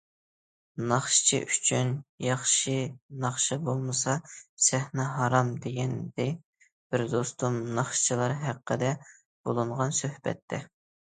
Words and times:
‹‹ناخشىچى 0.91 1.39
ئۈچۈن 1.47 1.91
ياخشى 2.27 2.77
ناخشا 3.25 3.57
بولمىسا 3.67 4.15
سەھنە 4.69 5.05
ھارام›› 5.17 5.53
دېگەنىدى 5.67 6.27
بىر 6.95 7.05
دوستۇم 7.13 7.61
ناخشىچىلار 7.81 8.35
ھەققىدە 8.47 8.91
بولۇنغان 9.05 9.97
سۆھبەتتە. 10.01 10.65